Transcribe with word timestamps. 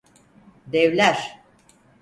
Devler! 0.73 1.41